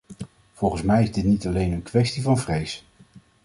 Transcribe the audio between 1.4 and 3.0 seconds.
alleen een kwestie van vrees.